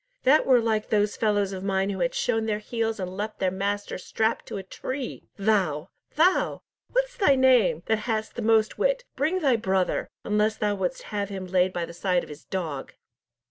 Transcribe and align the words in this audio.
"That 0.23 0.47
were 0.47 0.59
like 0.59 0.89
those 0.89 1.15
fellows 1.15 1.53
of 1.53 1.63
mine 1.63 1.91
who 1.91 1.99
have 1.99 2.15
shown 2.15 2.47
their 2.47 2.57
heels 2.57 2.99
and 2.99 3.15
left 3.15 3.37
their 3.37 3.51
master 3.51 3.99
strapped 3.99 4.47
to 4.47 4.57
a 4.57 4.63
tree! 4.63 5.27
Thou! 5.37 5.91
thou! 6.15 6.63
what's 6.91 7.15
thy 7.15 7.35
name, 7.35 7.83
that 7.85 7.99
hast 8.09 8.33
the 8.33 8.41
most 8.41 8.79
wit, 8.79 9.03
bring 9.15 9.41
thy 9.41 9.57
brother, 9.57 10.09
unless 10.23 10.57
thou 10.57 10.73
wouldst 10.73 11.03
have 11.13 11.29
him 11.29 11.45
laid 11.45 11.71
by 11.71 11.85
the 11.85 11.93
side 11.93 12.23
of 12.23 12.29
his 12.29 12.45
dog." 12.45 12.93